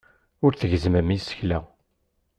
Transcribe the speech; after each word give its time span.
Ur 0.45 0.51
tgezzmem 0.53 1.09
isekla. 1.15 1.59